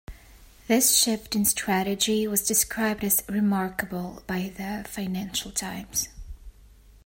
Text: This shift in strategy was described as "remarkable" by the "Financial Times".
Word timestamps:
This 0.67 0.97
shift 0.97 1.35
in 1.35 1.45
strategy 1.45 2.25
was 2.27 2.47
described 2.47 3.03
as 3.03 3.21
"remarkable" 3.29 4.23
by 4.25 4.51
the 4.57 4.83
"Financial 4.89 5.51
Times". 5.51 6.09